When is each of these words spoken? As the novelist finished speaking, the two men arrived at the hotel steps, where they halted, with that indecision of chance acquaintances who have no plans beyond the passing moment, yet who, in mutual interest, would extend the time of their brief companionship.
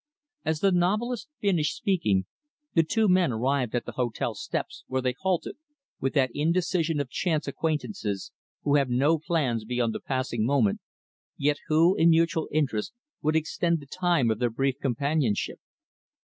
As 0.43 0.61
the 0.61 0.71
novelist 0.71 1.29
finished 1.37 1.75
speaking, 1.75 2.25
the 2.73 2.81
two 2.81 3.07
men 3.07 3.31
arrived 3.31 3.75
at 3.75 3.85
the 3.85 3.91
hotel 3.91 4.33
steps, 4.33 4.83
where 4.87 4.99
they 4.99 5.13
halted, 5.19 5.57
with 5.99 6.15
that 6.15 6.31
indecision 6.33 6.99
of 6.99 7.07
chance 7.11 7.47
acquaintances 7.47 8.31
who 8.63 8.77
have 8.77 8.89
no 8.89 9.19
plans 9.19 9.63
beyond 9.63 9.93
the 9.93 9.99
passing 9.99 10.43
moment, 10.43 10.79
yet 11.37 11.57
who, 11.67 11.93
in 11.95 12.09
mutual 12.09 12.49
interest, 12.51 12.93
would 13.21 13.35
extend 13.35 13.79
the 13.79 13.85
time 13.85 14.31
of 14.31 14.39
their 14.39 14.49
brief 14.49 14.79
companionship. 14.79 15.59